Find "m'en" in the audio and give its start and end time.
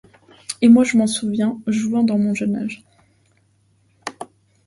0.97-1.05